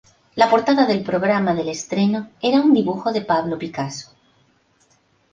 La 0.41 0.45
portada 0.51 0.85
del 0.87 1.03
programa 1.09 1.53
del 1.59 1.67
estreno 1.69 2.31
era 2.41 2.59
un 2.61 2.73
dibujo 2.73 3.11
de 3.11 3.21
Pablo 3.21 3.55
Picasso. 3.59 4.09